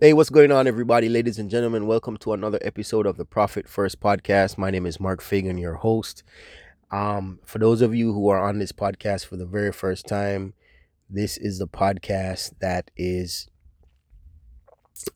Hey, 0.00 0.14
what's 0.14 0.30
going 0.30 0.50
on, 0.50 0.66
everybody, 0.66 1.10
ladies 1.10 1.38
and 1.38 1.50
gentlemen? 1.50 1.86
Welcome 1.86 2.16
to 2.18 2.32
another 2.32 2.58
episode 2.62 3.06
of 3.06 3.18
the 3.18 3.26
Profit 3.26 3.68
First 3.68 4.00
podcast. 4.00 4.56
My 4.56 4.70
name 4.70 4.86
is 4.86 4.98
Mark 4.98 5.20
Fagan, 5.20 5.58
your 5.58 5.74
host. 5.74 6.22
Um, 6.90 7.40
for 7.44 7.58
those 7.58 7.82
of 7.82 7.94
you 7.94 8.14
who 8.14 8.28
are 8.28 8.42
on 8.42 8.58
this 8.58 8.72
podcast 8.72 9.26
for 9.26 9.36
the 9.36 9.44
very 9.44 9.70
first 9.70 10.06
time, 10.06 10.54
this 11.10 11.36
is 11.36 11.58
the 11.58 11.68
podcast 11.68 12.54
that 12.60 12.90
is 12.96 13.50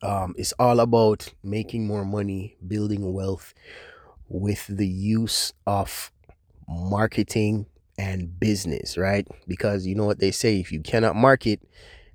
um, 0.03 0.35
it's 0.37 0.53
all 0.59 0.79
about 0.79 1.33
making 1.43 1.87
more 1.87 2.05
money, 2.05 2.55
building 2.67 3.13
wealth 3.13 3.55
with 4.29 4.67
the 4.67 4.87
use 4.87 5.53
of 5.65 6.11
marketing 6.67 7.65
and 7.97 8.39
business, 8.39 8.95
right? 8.95 9.27
Because 9.47 9.87
you 9.87 9.95
know 9.95 10.05
what 10.05 10.19
they 10.19 10.31
say 10.31 10.59
if 10.59 10.71
you 10.71 10.81
cannot 10.81 11.15
market, 11.15 11.61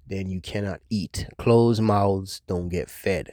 then 0.06 0.30
you 0.30 0.40
cannot 0.40 0.80
eat. 0.90 1.26
Closed 1.38 1.82
mouths 1.82 2.42
don't 2.46 2.68
get 2.68 2.90
fed. 2.90 3.32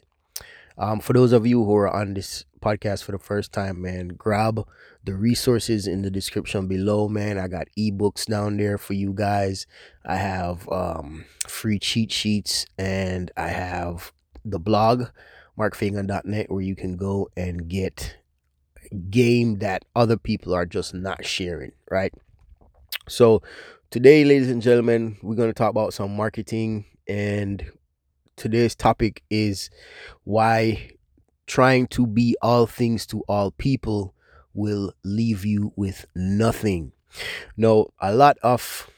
Um, 0.77 1.01
for 1.01 1.11
those 1.11 1.33
of 1.33 1.45
you 1.45 1.63
who 1.65 1.75
are 1.75 1.93
on 1.93 2.13
this 2.13 2.45
podcast 2.61 3.03
for 3.03 3.11
the 3.11 3.19
first 3.19 3.51
time, 3.51 3.81
man, 3.81 4.09
grab 4.09 4.65
the 5.03 5.13
resources 5.13 5.87
in 5.87 6.03
the 6.03 6.09
description 6.09 6.67
below, 6.67 7.09
man. 7.09 7.37
I 7.37 7.47
got 7.47 7.67
ebooks 7.77 8.25
down 8.25 8.57
there 8.57 8.77
for 8.77 8.93
you 8.93 9.13
guys. 9.13 9.67
I 10.05 10.15
have 10.15 10.69
um, 10.69 11.25
free 11.47 11.79
cheat 11.79 12.11
sheets 12.11 12.65
and 12.77 13.29
I 13.35 13.49
have 13.49 14.13
the 14.45 14.59
blog, 14.59 15.07
markfagan.net, 15.57 16.49
where 16.49 16.61
you 16.61 16.75
can 16.75 16.95
go 16.95 17.29
and 17.35 17.67
get 17.67 18.15
game 19.09 19.59
that 19.59 19.83
other 19.95 20.17
people 20.17 20.53
are 20.53 20.65
just 20.65 20.93
not 20.93 21.25
sharing, 21.25 21.73
right? 21.91 22.13
So, 23.07 23.41
today, 23.89 24.23
ladies 24.23 24.49
and 24.49 24.61
gentlemen, 24.61 25.17
we're 25.21 25.35
going 25.35 25.49
to 25.49 25.53
talk 25.53 25.71
about 25.71 25.93
some 25.93 26.15
marketing, 26.15 26.85
and 27.07 27.65
today's 28.35 28.75
topic 28.75 29.23
is 29.29 29.69
why 30.23 30.91
trying 31.47 31.87
to 31.87 32.05
be 32.05 32.35
all 32.41 32.67
things 32.67 33.05
to 33.07 33.21
all 33.27 33.51
people 33.51 34.13
will 34.53 34.93
leave 35.03 35.45
you 35.45 35.73
with 35.75 36.05
nothing. 36.15 36.91
No, 37.57 37.89
a 37.99 38.13
lot 38.13 38.37
of 38.43 38.89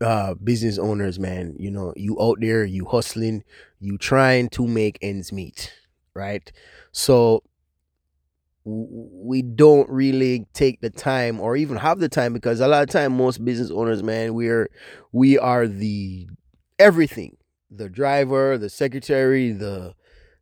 uh 0.00 0.32
business 0.34 0.78
owners 0.78 1.18
man 1.18 1.56
you 1.58 1.72
know 1.72 1.92
you 1.96 2.16
out 2.20 2.38
there 2.40 2.64
you 2.64 2.84
hustling 2.84 3.42
you 3.80 3.98
trying 3.98 4.48
to 4.48 4.64
make 4.64 4.96
ends 5.02 5.32
meet 5.32 5.72
right 6.14 6.52
so 6.92 7.42
we 8.70 9.40
don't 9.40 9.88
really 9.88 10.46
take 10.52 10.80
the 10.80 10.90
time 10.90 11.40
or 11.40 11.56
even 11.56 11.76
have 11.76 12.00
the 12.00 12.08
time 12.08 12.34
because 12.34 12.60
a 12.60 12.68
lot 12.68 12.82
of 12.82 12.90
time 12.90 13.16
most 13.16 13.42
business 13.42 13.70
owners 13.70 14.02
man 14.02 14.34
we're 14.34 14.68
we 15.10 15.38
are 15.38 15.66
the 15.66 16.28
everything. 16.78 17.36
The 17.70 17.88
driver 17.88 18.58
the 18.58 18.68
secretary 18.68 19.52
the 19.52 19.94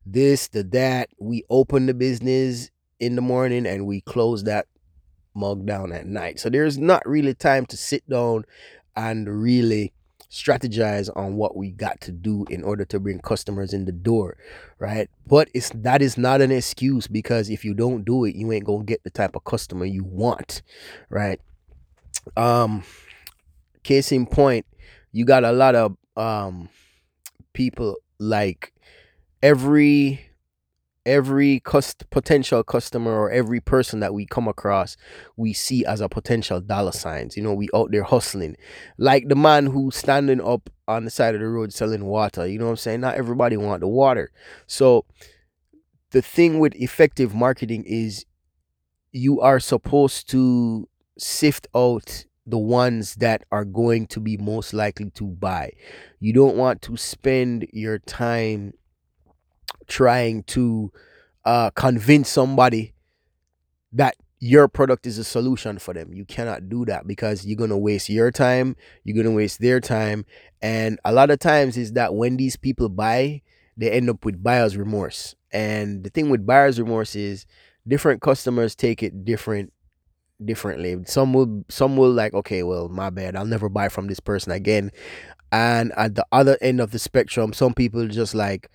this 0.04 0.48
the 0.48 0.64
that. 0.64 1.10
We 1.18 1.44
open 1.50 1.86
the 1.86 1.94
business 1.94 2.70
in 2.98 3.14
the 3.14 3.22
morning 3.22 3.66
and 3.66 3.86
we 3.86 4.00
close 4.00 4.44
that 4.44 4.66
mug 5.34 5.66
down 5.66 5.92
at 5.92 6.06
night. 6.06 6.40
So 6.40 6.48
there's 6.48 6.78
not 6.78 7.06
really 7.06 7.34
time 7.34 7.66
to 7.66 7.76
sit 7.76 8.08
down 8.08 8.44
and 8.96 9.28
really 9.28 9.92
strategize 10.30 11.08
on 11.16 11.36
what 11.36 11.56
we 11.56 11.70
got 11.70 12.00
to 12.00 12.12
do 12.12 12.44
in 12.50 12.64
order 12.64 12.84
to 12.84 12.98
bring 12.98 13.20
customers 13.20 13.72
in 13.72 13.84
the 13.84 13.92
door 13.92 14.36
right? 14.78 15.08
But 15.26 15.48
it's 15.54 15.70
that 15.70 16.02
is 16.02 16.18
not 16.18 16.40
an 16.40 16.52
excuse 16.52 17.06
because 17.06 17.48
if 17.48 17.64
you 17.64 17.74
don't 17.74 18.04
do 18.04 18.24
it 18.24 18.34
you 18.34 18.52
ain't 18.52 18.64
gonna 18.64 18.84
get 18.84 19.04
the 19.04 19.10
type 19.10 19.36
of 19.36 19.44
customer 19.44 19.84
you 19.84 20.04
want 20.04 20.62
right? 21.08 21.40
Um 22.36 22.82
case 23.82 24.10
in 24.10 24.26
point 24.26 24.66
you 25.12 25.24
got 25.24 25.44
a 25.44 25.52
lot 25.52 25.74
of 25.74 25.96
um 26.16 26.68
people 27.52 27.96
like 28.18 28.72
every 29.42 30.20
every 31.06 31.60
cust- 31.60 32.10
potential 32.10 32.62
customer 32.62 33.12
or 33.12 33.30
every 33.30 33.60
person 33.60 34.00
that 34.00 34.12
we 34.12 34.26
come 34.26 34.48
across 34.48 34.96
we 35.36 35.52
see 35.52 35.84
as 35.86 36.00
a 36.00 36.08
potential 36.08 36.60
dollar 36.60 36.92
signs. 36.92 37.36
You 37.36 37.42
know 37.42 37.54
we 37.54 37.68
out 37.74 37.90
there 37.92 38.02
hustling. 38.02 38.56
Like 38.98 39.28
the 39.28 39.36
man 39.36 39.66
who's 39.66 39.96
standing 39.96 40.40
up 40.42 40.68
on 40.86 41.04
the 41.04 41.10
side 41.10 41.34
of 41.34 41.40
the 41.40 41.48
road 41.48 41.72
selling 41.72 42.04
water. 42.04 42.46
You 42.46 42.58
know 42.58 42.66
what 42.66 42.72
i'm 42.72 42.76
saying? 42.76 43.00
Not 43.00 43.14
everybody 43.14 43.56
want 43.56 43.80
the 43.80 43.88
water. 43.88 44.30
So 44.66 45.06
the 46.10 46.20
thing 46.22 46.58
with 46.58 46.74
effective 46.74 47.34
marketing 47.34 47.84
is 47.86 48.26
you 49.12 49.40
are 49.40 49.60
supposed 49.60 50.28
to 50.30 50.88
sift 51.18 51.66
out 51.74 52.26
the 52.46 52.58
ones 52.58 53.16
that 53.16 53.42
are 53.50 53.64
going 53.64 54.06
to 54.06 54.20
be 54.20 54.36
most 54.36 54.72
likely 54.72 55.10
to 55.10 55.24
buy. 55.24 55.72
You 56.20 56.32
don't 56.32 56.56
want 56.56 56.82
to 56.82 56.96
spend 56.96 57.66
your 57.72 57.98
time 57.98 58.72
trying 59.86 60.42
to 60.44 60.92
uh, 61.44 61.70
convince 61.70 62.28
somebody 62.28 62.94
that 63.92 64.16
your 64.38 64.68
product 64.68 65.06
is 65.06 65.18
a 65.18 65.24
solution 65.24 65.78
for 65.78 65.94
them. 65.94 66.12
You 66.12 66.24
cannot 66.24 66.68
do 66.68 66.84
that 66.84 67.06
because 67.06 67.46
you're 67.46 67.56
going 67.56 67.70
to 67.70 67.76
waste 67.76 68.08
your 68.08 68.30
time, 68.30 68.76
you're 69.04 69.14
going 69.14 69.26
to 69.26 69.36
waste 69.36 69.60
their 69.60 69.80
time. 69.80 70.26
And 70.60 70.98
a 71.04 71.12
lot 71.12 71.30
of 71.30 71.38
times 71.38 71.76
is 71.76 71.92
that 71.92 72.14
when 72.14 72.36
these 72.36 72.56
people 72.56 72.88
buy, 72.88 73.42
they 73.76 73.90
end 73.90 74.10
up 74.10 74.24
with 74.24 74.42
buyer's 74.42 74.76
remorse. 74.76 75.34
And 75.52 76.04
the 76.04 76.10
thing 76.10 76.28
with 76.28 76.46
buyer's 76.46 76.78
remorse 76.78 77.14
is 77.14 77.46
different 77.86 78.20
customers 78.20 78.74
take 78.74 79.02
it 79.02 79.24
different 79.24 79.72
differently. 80.44 80.96
Some 81.06 81.32
will 81.32 81.64
some 81.68 81.96
will 81.96 82.12
like, 82.12 82.34
okay, 82.34 82.62
well, 82.62 82.88
my 82.88 83.10
bad. 83.10 83.36
I'll 83.36 83.46
never 83.46 83.68
buy 83.68 83.88
from 83.88 84.06
this 84.06 84.20
person 84.20 84.52
again. 84.52 84.90
And 85.52 85.92
at 85.96 86.14
the 86.14 86.26
other 86.32 86.58
end 86.60 86.80
of 86.80 86.90
the 86.90 86.98
spectrum, 86.98 87.52
some 87.52 87.72
people 87.72 88.06
just 88.08 88.34
like, 88.34 88.70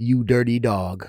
you 0.00 0.24
dirty 0.24 0.58
dog. 0.58 1.06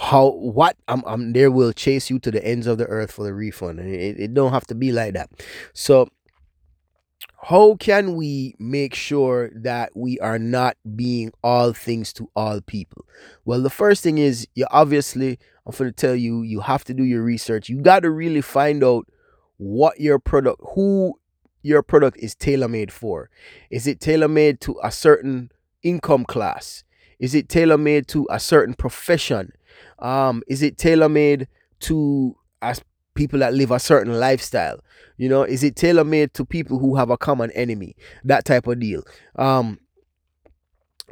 How 0.00 0.30
what? 0.30 0.76
I'm, 0.88 1.02
I'm 1.06 1.32
there 1.32 1.50
will 1.50 1.72
chase 1.72 2.08
you 2.08 2.18
to 2.20 2.30
the 2.30 2.44
ends 2.44 2.66
of 2.66 2.78
the 2.78 2.86
earth 2.86 3.12
for 3.12 3.24
the 3.24 3.34
refund. 3.34 3.80
It, 3.80 4.18
it 4.18 4.34
don't 4.34 4.52
have 4.52 4.66
to 4.68 4.74
be 4.74 4.92
like 4.92 5.12
that. 5.12 5.30
So 5.74 6.08
how 7.42 7.76
can 7.76 8.16
we 8.16 8.54
make 8.58 8.94
sure 8.94 9.50
that 9.54 9.90
we 9.94 10.18
are 10.20 10.38
not 10.38 10.76
being 10.96 11.32
all 11.42 11.72
things 11.72 12.12
to 12.14 12.30
all 12.34 12.60
people? 12.62 13.04
Well 13.44 13.60
the 13.60 13.70
first 13.70 14.02
thing 14.02 14.18
is 14.18 14.48
you 14.54 14.66
obviously 14.70 15.38
i'm 15.66 15.76
going 15.76 15.90
to 15.90 15.92
tell 15.92 16.14
you 16.14 16.42
you 16.42 16.60
have 16.60 16.84
to 16.84 16.94
do 16.94 17.04
your 17.04 17.22
research. 17.22 17.68
You 17.68 17.82
got 17.82 18.00
to 18.00 18.10
really 18.10 18.40
find 18.40 18.82
out 18.82 19.06
what 19.58 20.00
your 20.00 20.18
product 20.18 20.62
who 20.74 21.14
your 21.62 21.82
product 21.82 22.16
is 22.16 22.34
tailor-made 22.34 22.90
for. 22.90 23.28
Is 23.70 23.86
it 23.86 24.00
tailor-made 24.00 24.62
to 24.62 24.80
a 24.82 24.90
certain 24.90 25.52
income 25.82 26.24
class 26.24 26.84
is 27.20 27.34
it 27.34 27.48
tailor 27.48 27.78
made 27.78 28.08
to 28.08 28.26
a 28.30 28.40
certain 28.40 28.74
profession? 28.74 29.52
Um, 30.00 30.42
is 30.48 30.62
it 30.62 30.78
tailor 30.78 31.08
made 31.08 31.46
to 31.80 32.34
as 32.62 32.82
people 33.14 33.38
that 33.40 33.54
live 33.54 33.70
a 33.70 33.78
certain 33.78 34.18
lifestyle? 34.18 34.80
You 35.16 35.28
know, 35.28 35.42
is 35.42 35.62
it 35.62 35.76
tailor 35.76 36.04
made 36.04 36.34
to 36.34 36.44
people 36.44 36.78
who 36.78 36.96
have 36.96 37.10
a 37.10 37.18
common 37.18 37.50
enemy? 37.52 37.94
That 38.24 38.44
type 38.46 38.66
of 38.66 38.80
deal. 38.80 39.02
Um, 39.36 39.78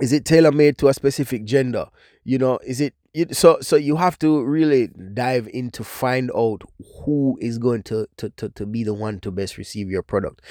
is 0.01 0.13
it 0.13 0.25
tailor 0.25 0.53
made 0.53 0.79
to 0.79 0.89
a 0.89 0.95
specific 0.95 1.45
gender? 1.45 1.87
You 2.25 2.39
know, 2.39 2.59
is 2.67 2.81
it 2.81 2.95
so 3.33 3.59
so 3.61 3.77
you 3.77 3.97
have 3.97 4.19
to 4.19 4.43
really 4.45 4.89
dive 5.15 5.49
in 5.53 5.71
to 5.73 5.85
find 5.85 6.31
out 6.37 6.63
who 7.05 7.39
is 7.41 7.59
going 7.59 7.83
to, 7.85 8.07
to 8.17 8.31
to 8.31 8.49
to 8.51 8.67
be 8.67 8.85
the 8.85 8.95
one 8.95 9.19
to 9.21 9.31
best 9.31 9.59
receive 9.59 9.91
your 9.91 10.03
product 10.03 10.43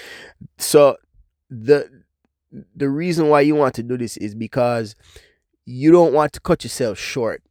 so 0.57 0.97
the 1.49 2.03
the 2.75 2.89
reason 2.89 3.29
why 3.29 3.41
you 3.41 3.55
want 3.55 3.75
to 3.75 3.83
do 3.83 3.97
this 3.97 4.17
is 4.17 4.33
because 4.33 4.95
you 5.69 5.91
don't 5.91 6.13
want 6.13 6.31
to 6.31 6.39
cut 6.39 6.63
yourself 6.63 6.97
short 6.97 7.43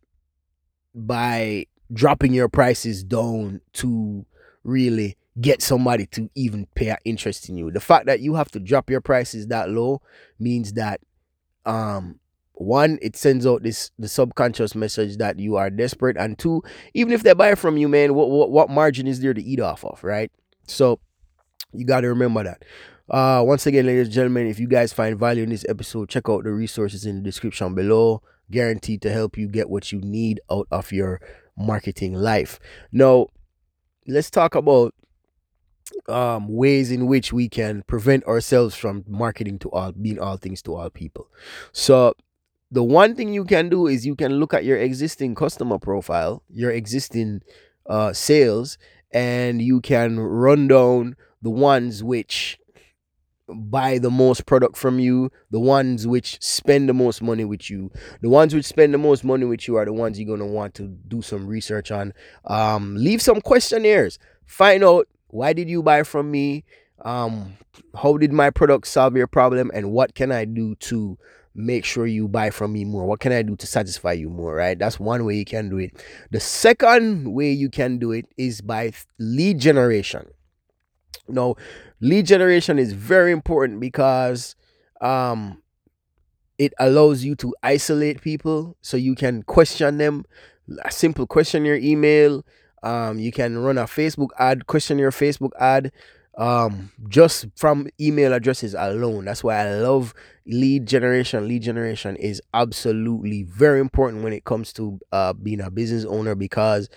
by 0.94 1.66
dropping 1.92 2.32
your 2.32 2.48
prices 2.48 3.04
down 3.04 3.60
to 3.74 4.24
really 4.64 5.18
get 5.38 5.60
somebody 5.60 6.06
to 6.06 6.30
even 6.34 6.66
pay 6.74 6.96
interest 7.04 7.50
in 7.50 7.58
you. 7.58 7.70
The 7.70 7.78
fact 7.78 8.06
that 8.06 8.20
you 8.20 8.34
have 8.34 8.50
to 8.52 8.58
drop 8.58 8.88
your 8.88 9.02
prices 9.02 9.48
that 9.48 9.68
low 9.68 10.00
means 10.38 10.72
that 10.72 11.00
um 11.66 12.18
one 12.54 12.98
it 13.02 13.16
sends 13.16 13.46
out 13.46 13.62
this 13.62 13.90
the 13.98 14.08
subconscious 14.08 14.74
message 14.74 15.18
that 15.18 15.38
you 15.38 15.56
are 15.56 15.68
desperate 15.68 16.16
and 16.16 16.38
two 16.38 16.62
even 16.94 17.12
if 17.12 17.22
they 17.22 17.34
buy 17.34 17.54
from 17.54 17.76
you 17.76 17.86
man 17.86 18.14
what 18.14 18.30
what, 18.30 18.50
what 18.50 18.70
margin 18.70 19.06
is 19.06 19.20
there 19.20 19.34
to 19.34 19.42
eat 19.42 19.60
off 19.60 19.84
of 19.84 20.02
right 20.02 20.30
so 20.66 20.98
you 21.74 21.84
got 21.84 22.00
to 22.00 22.08
remember 22.08 22.42
that 22.44 22.62
uh, 23.10 23.42
once 23.44 23.66
again, 23.66 23.86
ladies 23.86 24.08
and 24.08 24.14
gentlemen, 24.14 24.46
if 24.48 24.58
you 24.58 24.66
guys 24.66 24.92
find 24.92 25.18
value 25.18 25.44
in 25.44 25.50
this 25.50 25.64
episode, 25.68 26.08
check 26.08 26.28
out 26.28 26.44
the 26.44 26.50
resources 26.50 27.06
in 27.06 27.16
the 27.16 27.22
description 27.22 27.74
below. 27.74 28.22
Guaranteed 28.50 29.02
to 29.02 29.12
help 29.12 29.36
you 29.36 29.48
get 29.48 29.68
what 29.68 29.92
you 29.92 30.00
need 30.00 30.40
out 30.50 30.68
of 30.70 30.92
your 30.92 31.20
marketing 31.56 32.14
life. 32.14 32.58
Now, 32.92 33.26
let's 34.06 34.30
talk 34.30 34.54
about 34.54 34.94
um, 36.08 36.48
ways 36.48 36.90
in 36.90 37.06
which 37.06 37.32
we 37.32 37.48
can 37.48 37.82
prevent 37.86 38.24
ourselves 38.24 38.74
from 38.74 39.04
marketing 39.06 39.58
to 39.60 39.70
all, 39.70 39.92
being 39.92 40.18
all 40.18 40.36
things 40.36 40.62
to 40.62 40.74
all 40.74 40.90
people. 40.90 41.28
So, 41.72 42.14
the 42.70 42.82
one 42.82 43.14
thing 43.14 43.32
you 43.32 43.44
can 43.44 43.68
do 43.68 43.86
is 43.86 44.04
you 44.04 44.16
can 44.16 44.40
look 44.40 44.52
at 44.52 44.64
your 44.64 44.76
existing 44.78 45.36
customer 45.36 45.78
profile, 45.78 46.42
your 46.48 46.72
existing 46.72 47.42
uh, 47.88 48.12
sales, 48.12 48.76
and 49.12 49.62
you 49.62 49.80
can 49.80 50.18
run 50.18 50.66
down 50.66 51.16
the 51.42 51.50
ones 51.50 52.02
which 52.02 52.58
buy 53.48 53.98
the 53.98 54.10
most 54.10 54.46
product 54.46 54.76
from 54.76 54.98
you, 54.98 55.30
the 55.50 55.60
ones 55.60 56.06
which 56.06 56.42
spend 56.42 56.88
the 56.88 56.94
most 56.94 57.22
money 57.22 57.44
with 57.44 57.70
you. 57.70 57.90
The 58.20 58.28
ones 58.28 58.54
which 58.54 58.64
spend 58.64 58.92
the 58.92 58.98
most 58.98 59.24
money 59.24 59.44
with 59.44 59.68
you 59.68 59.76
are 59.76 59.84
the 59.84 59.92
ones 59.92 60.18
you're 60.18 60.36
gonna 60.36 60.50
want 60.50 60.74
to 60.74 60.88
do 61.08 61.22
some 61.22 61.46
research 61.46 61.90
on. 61.90 62.12
Um, 62.44 62.96
leave 62.96 63.22
some 63.22 63.40
questionnaires. 63.40 64.18
Find 64.46 64.82
out 64.82 65.08
why 65.28 65.52
did 65.52 65.68
you 65.68 65.82
buy 65.82 66.02
from 66.02 66.30
me? 66.30 66.64
Um, 67.04 67.56
how 67.94 68.16
did 68.16 68.32
my 68.32 68.50
product 68.50 68.86
solve 68.86 69.16
your 69.16 69.26
problem, 69.26 69.70
and 69.74 69.92
what 69.92 70.14
can 70.14 70.32
I 70.32 70.44
do 70.44 70.74
to 70.76 71.18
make 71.54 71.84
sure 71.84 72.06
you 72.06 72.28
buy 72.28 72.50
from 72.50 72.72
me 72.72 72.84
more? 72.84 73.06
What 73.06 73.20
can 73.20 73.32
I 73.32 73.42
do 73.42 73.56
to 73.56 73.66
satisfy 73.66 74.12
you 74.12 74.28
more? 74.28 74.54
Right? 74.54 74.78
That's 74.78 74.98
one 74.98 75.24
way 75.24 75.36
you 75.36 75.44
can 75.44 75.68
do 75.68 75.78
it. 75.78 75.92
The 76.30 76.40
second 76.40 77.32
way 77.32 77.52
you 77.52 77.70
can 77.70 77.98
do 77.98 78.12
it 78.12 78.26
is 78.36 78.60
by 78.60 78.92
lead 79.18 79.60
generation. 79.60 80.26
Now, 81.28 81.56
lead 82.00 82.26
generation 82.26 82.78
is 82.78 82.92
very 82.92 83.32
important 83.32 83.80
because 83.80 84.54
um, 85.00 85.62
it 86.58 86.72
allows 86.78 87.24
you 87.24 87.34
to 87.36 87.54
isolate 87.62 88.20
people 88.20 88.76
so 88.82 88.96
you 88.96 89.14
can 89.14 89.42
question 89.42 89.98
them. 89.98 90.24
A 90.84 90.90
simple 90.90 91.26
question 91.26 91.64
your 91.64 91.76
email. 91.76 92.44
Um, 92.82 93.18
you 93.18 93.32
can 93.32 93.58
run 93.58 93.78
a 93.78 93.84
Facebook 93.84 94.28
ad, 94.38 94.66
question 94.66 94.98
your 94.98 95.10
Facebook 95.10 95.50
ad 95.58 95.92
um, 96.36 96.92
just 97.08 97.46
from 97.56 97.88
email 98.00 98.32
addresses 98.32 98.74
alone. 98.74 99.24
That's 99.24 99.42
why 99.42 99.56
I 99.56 99.74
love 99.76 100.14
lead 100.46 100.86
generation. 100.86 101.48
Lead 101.48 101.62
generation 101.62 102.16
is 102.16 102.42
absolutely 102.52 103.44
very 103.44 103.80
important 103.80 104.22
when 104.22 104.32
it 104.32 104.44
comes 104.44 104.72
to 104.74 104.98
uh, 105.12 105.32
being 105.32 105.60
a 105.60 105.70
business 105.70 106.04
owner 106.04 106.34
because 106.34 106.88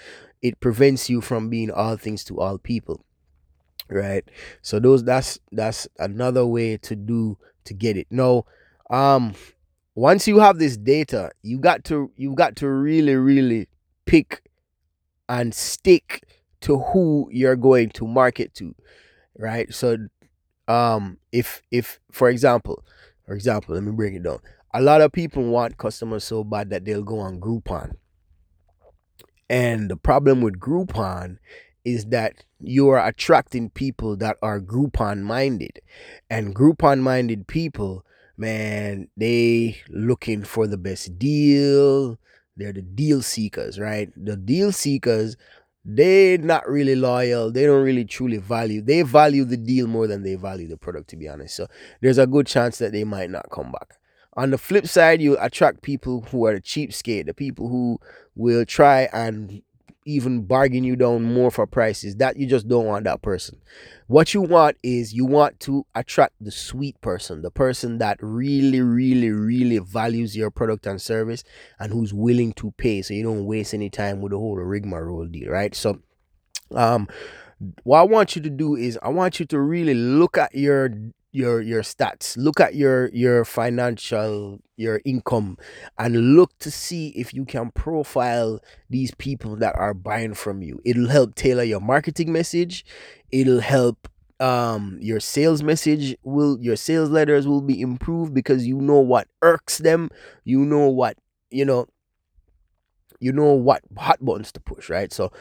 it 0.41 0.59
prevents 0.59 1.09
you 1.09 1.21
from 1.21 1.49
being 1.49 1.71
all 1.71 1.95
things 1.95 2.23
to 2.25 2.39
all 2.39 2.57
people 2.57 3.03
right? 3.89 4.23
So 4.61 4.79
those 4.79 5.03
that's 5.03 5.39
that's 5.51 5.87
another 5.97 6.45
way 6.45 6.77
to 6.77 6.95
do 6.95 7.37
to 7.65 7.73
get 7.73 7.97
it. 7.97 8.07
No 8.09 8.45
um 8.89 9.33
once 9.95 10.27
you 10.27 10.39
have 10.39 10.57
this 10.57 10.77
data 10.77 11.31
you 11.41 11.59
got 11.59 11.83
to 11.85 12.11
you 12.15 12.33
got 12.33 12.55
to 12.55 12.67
really 12.67 13.15
really 13.15 13.67
pick 14.05 14.41
and 15.27 15.53
stick 15.53 16.23
to 16.61 16.79
who 16.79 17.29
you're 17.31 17.55
going 17.55 17.89
to 17.89 18.07
market 18.07 18.53
to 18.55 18.73
right? 19.37 19.73
So 19.73 19.97
um 20.67 21.17
if 21.31 21.61
if 21.71 21.99
for 22.11 22.29
example 22.29 22.83
for 23.25 23.33
example 23.33 23.75
let 23.75 23.83
me 23.83 23.91
break 23.91 24.13
it 24.13 24.23
down. 24.23 24.39
A 24.73 24.81
lot 24.81 25.01
of 25.01 25.11
people 25.11 25.43
want 25.43 25.77
customers 25.77 26.23
so 26.23 26.43
bad 26.43 26.69
that 26.69 26.85
they'll 26.85 27.03
go 27.03 27.19
on 27.19 27.39
groupon. 27.39 27.93
And 29.49 29.89
the 29.89 29.97
problem 29.97 30.41
with 30.41 30.59
groupon 30.59 31.37
is 31.85 32.05
that 32.07 32.43
you 32.59 32.89
are 32.89 33.05
attracting 33.05 33.69
people 33.69 34.15
that 34.17 34.37
are 34.41 34.59
Groupon 34.59 35.21
minded. 35.21 35.79
And 36.29 36.55
Groupon 36.55 36.99
minded 36.99 37.47
people, 37.47 38.05
man, 38.37 39.07
they 39.15 39.81
looking 39.89 40.43
for 40.43 40.67
the 40.67 40.77
best 40.77 41.17
deal. 41.17 42.19
They're 42.57 42.73
the 42.73 42.81
deal 42.81 43.21
seekers, 43.21 43.79
right? 43.79 44.09
The 44.17 44.35
deal 44.35 44.71
seekers, 44.71 45.37
they're 45.85 46.37
not 46.37 46.67
really 46.67 46.95
loyal. 46.95 47.51
They 47.51 47.65
don't 47.65 47.83
really 47.83 48.05
truly 48.05 48.37
value. 48.37 48.81
They 48.81 49.01
value 49.01 49.45
the 49.45 49.57
deal 49.57 49.87
more 49.87 50.07
than 50.07 50.23
they 50.23 50.35
value 50.35 50.67
the 50.67 50.77
product, 50.77 51.09
to 51.11 51.15
be 51.15 51.29
honest. 51.29 51.55
So 51.55 51.67
there's 52.01 52.17
a 52.17 52.27
good 52.27 52.47
chance 52.47 52.77
that 52.79 52.91
they 52.91 53.05
might 53.05 53.29
not 53.29 53.49
come 53.49 53.71
back. 53.71 53.95
On 54.33 54.51
the 54.51 54.57
flip 54.57 54.87
side, 54.87 55.21
you 55.21 55.37
attract 55.39 55.81
people 55.81 56.21
who 56.29 56.45
are 56.45 56.53
the 56.53 56.61
cheapskate, 56.61 57.25
the 57.25 57.33
people 57.33 57.69
who 57.69 57.99
will 58.35 58.65
try 58.65 59.09
and 59.11 59.61
even 60.09 60.43
bargain 60.43 60.83
you 60.83 60.95
down 60.95 61.23
more 61.23 61.51
for 61.51 61.67
prices. 61.67 62.15
That 62.17 62.37
you 62.37 62.47
just 62.47 62.67
don't 62.67 62.85
want 62.85 63.05
that 63.05 63.21
person. 63.21 63.59
What 64.07 64.33
you 64.33 64.41
want 64.41 64.77
is 64.83 65.13
you 65.13 65.25
want 65.25 65.59
to 65.61 65.85
attract 65.93 66.33
the 66.41 66.51
sweet 66.51 66.99
person, 67.01 67.41
the 67.41 67.51
person 67.51 67.99
that 67.99 68.17
really, 68.21 68.81
really, 68.81 69.31
really 69.31 69.77
values 69.77 70.35
your 70.35 70.49
product 70.51 70.87
and 70.87 71.01
service 71.01 71.43
and 71.79 71.91
who's 71.91 72.13
willing 72.13 72.53
to 72.53 72.71
pay 72.71 73.01
so 73.01 73.13
you 73.13 73.23
don't 73.23 73.45
waste 73.45 73.73
any 73.73 73.89
time 73.89 74.21
with 74.21 74.31
the 74.31 74.37
whole 74.37 74.55
rigmarole 74.55 75.27
deal, 75.27 75.49
right? 75.49 75.75
So 75.75 75.99
um 76.75 77.07
what 77.83 77.99
I 77.99 78.03
want 78.03 78.35
you 78.35 78.41
to 78.41 78.49
do 78.49 78.75
is 78.75 78.97
I 79.03 79.09
want 79.09 79.39
you 79.39 79.45
to 79.47 79.59
really 79.59 79.93
look 79.93 80.37
at 80.37 80.55
your 80.55 80.89
your 81.31 81.61
your 81.61 81.81
stats. 81.81 82.35
Look 82.37 82.59
at 82.59 82.75
your 82.75 83.09
your 83.09 83.45
financial 83.45 84.59
your 84.77 85.01
income 85.05 85.57
and 85.97 86.35
look 86.35 86.57
to 86.59 86.71
see 86.71 87.09
if 87.09 87.33
you 87.33 87.45
can 87.45 87.71
profile 87.71 88.59
these 88.89 89.13
people 89.15 89.55
that 89.57 89.75
are 89.75 89.93
buying 89.93 90.33
from 90.33 90.61
you. 90.61 90.79
It'll 90.85 91.09
help 91.09 91.35
tailor 91.35 91.63
your 91.63 91.81
marketing 91.81 92.31
message. 92.31 92.85
It'll 93.31 93.61
help 93.61 94.07
um 94.39 94.97
your 95.01 95.19
sales 95.19 95.61
message 95.61 96.15
will 96.23 96.57
your 96.61 96.77
sales 96.77 97.09
letters 97.09 97.45
will 97.45 97.61
be 97.61 97.81
improved 97.81 98.33
because 98.33 98.65
you 98.65 98.79
know 98.81 98.99
what 98.99 99.27
irks 99.41 99.79
them. 99.79 100.09
You 100.45 100.65
know 100.65 100.87
what 100.87 101.17
you 101.51 101.65
know 101.65 101.87
you 103.19 103.31
know 103.33 103.53
what 103.53 103.81
hot 103.97 104.23
buttons 104.23 104.51
to 104.53 104.59
push 104.59 104.89
right? 104.89 105.11
So 105.11 105.31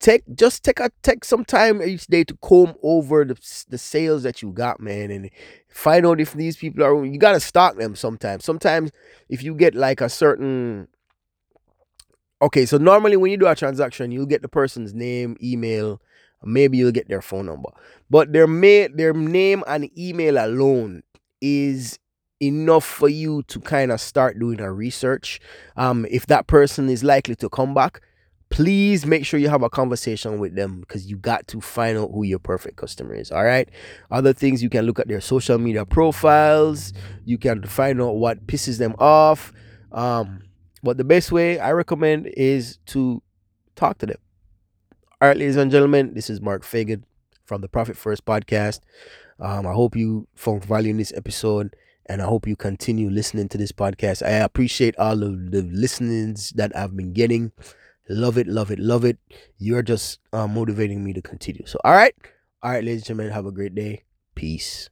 take 0.00 0.22
just 0.34 0.62
take 0.62 0.80
a 0.80 0.90
take 1.02 1.24
some 1.24 1.44
time 1.44 1.82
each 1.82 2.06
day 2.06 2.22
to 2.24 2.36
comb 2.36 2.74
over 2.82 3.24
the, 3.24 3.64
the 3.68 3.78
sales 3.78 4.22
that 4.22 4.42
you 4.42 4.52
got 4.52 4.80
man 4.80 5.10
and 5.10 5.30
find 5.68 6.06
out 6.06 6.20
if 6.20 6.32
these 6.34 6.56
people 6.56 6.84
are 6.84 7.04
you 7.04 7.18
got 7.18 7.32
to 7.32 7.40
stalk 7.40 7.76
them 7.76 7.96
sometimes. 7.96 8.44
Sometimes 8.44 8.90
if 9.28 9.42
you 9.42 9.54
get 9.54 9.74
like 9.74 10.00
a 10.00 10.08
certain 10.08 10.88
okay 12.40 12.64
so 12.64 12.78
normally 12.78 13.16
when 13.16 13.30
you 13.30 13.36
do 13.36 13.46
a 13.46 13.54
transaction 13.54 14.12
you'll 14.12 14.26
get 14.26 14.42
the 14.42 14.48
person's 14.48 14.94
name 14.94 15.36
email 15.42 16.00
maybe 16.44 16.78
you'll 16.78 16.92
get 16.92 17.08
their 17.08 17.22
phone 17.22 17.46
number 17.46 17.70
but 18.08 18.32
their 18.32 18.46
ma- 18.46 18.88
their 18.94 19.12
name 19.12 19.64
and 19.66 19.90
email 19.98 20.38
alone 20.38 21.02
is 21.40 21.98
enough 22.40 22.84
for 22.84 23.08
you 23.08 23.42
to 23.44 23.58
kind 23.58 23.90
of 23.90 24.00
start 24.00 24.38
doing 24.38 24.60
a 24.60 24.72
research 24.72 25.40
um 25.76 26.06
if 26.08 26.26
that 26.26 26.46
person 26.46 26.88
is 26.88 27.02
likely 27.02 27.34
to 27.34 27.48
come 27.48 27.74
back 27.74 28.00
please 28.50 29.04
make 29.06 29.26
sure 29.26 29.38
you 29.38 29.48
have 29.48 29.62
a 29.62 29.70
conversation 29.70 30.38
with 30.38 30.54
them 30.54 30.80
because 30.80 31.06
you 31.06 31.16
got 31.16 31.46
to 31.48 31.60
find 31.60 31.98
out 31.98 32.10
who 32.12 32.22
your 32.24 32.38
perfect 32.38 32.76
customer 32.76 33.14
is 33.14 33.30
all 33.30 33.44
right? 33.44 33.68
Other 34.10 34.32
things 34.32 34.62
you 34.62 34.70
can 34.70 34.86
look 34.86 34.98
at 34.98 35.08
their 35.08 35.20
social 35.20 35.58
media 35.58 35.84
profiles. 35.84 36.92
You 37.24 37.38
can 37.38 37.62
find 37.64 38.00
out 38.00 38.16
what 38.16 38.46
pisses 38.46 38.78
them 38.78 38.94
off. 38.98 39.52
Um 39.92 40.42
but 40.82 40.96
the 40.96 41.04
best 41.04 41.32
way 41.32 41.58
i 41.58 41.72
recommend 41.72 42.28
is 42.36 42.78
to 42.86 43.22
talk 43.74 43.98
to 43.98 44.06
them. 44.06 44.18
All 45.20 45.28
right 45.28 45.36
ladies 45.36 45.56
and 45.56 45.70
gentlemen 45.70 46.14
this 46.14 46.30
is 46.30 46.40
mark 46.40 46.64
fagan 46.64 47.04
from 47.44 47.60
the 47.60 47.68
profit 47.68 47.96
first 47.96 48.24
podcast. 48.24 48.80
Um 49.40 49.66
i 49.66 49.72
hope 49.72 49.96
you 49.96 50.26
found 50.34 50.64
value 50.64 50.90
in 50.90 50.96
this 50.96 51.12
episode 51.14 51.74
and 52.08 52.22
I 52.22 52.24
hope 52.24 52.46
you 52.46 52.56
continue 52.56 53.10
listening 53.10 53.48
to 53.50 53.58
this 53.58 53.70
podcast. 53.70 54.26
I 54.26 54.30
appreciate 54.30 54.96
all 54.98 55.22
of 55.22 55.50
the 55.50 55.60
listenings 55.62 56.50
that 56.56 56.74
I've 56.74 56.96
been 56.96 57.12
getting. 57.12 57.52
Love 58.08 58.38
it, 58.38 58.46
love 58.46 58.70
it, 58.70 58.78
love 58.78 59.04
it. 59.04 59.18
You're 59.58 59.82
just 59.82 60.20
uh, 60.32 60.46
motivating 60.46 61.04
me 61.04 61.12
to 61.12 61.22
continue. 61.22 61.66
So, 61.66 61.78
all 61.84 61.92
right. 61.92 62.14
All 62.62 62.70
right, 62.70 62.82
ladies 62.82 63.02
and 63.02 63.18
gentlemen, 63.18 63.32
have 63.32 63.46
a 63.46 63.52
great 63.52 63.74
day. 63.74 64.04
Peace. 64.34 64.88